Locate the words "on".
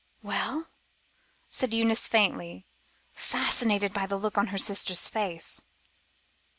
4.35-4.47